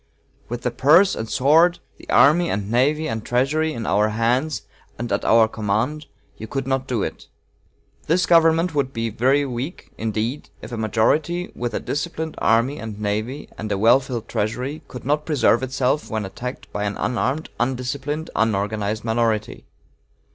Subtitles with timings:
[0.49, 4.63] With the purse and sword, the army and navy and treasury, in our hands
[4.97, 7.27] and at our command, you could not do it.
[8.07, 12.99] This government would be very weak, indeed, if a majority, with a disciplined army and
[12.99, 17.49] navy and a well filled treasury, could not preserve itself when attacked by an unarmed,
[17.59, 19.65] undisciplined, unorganized minority.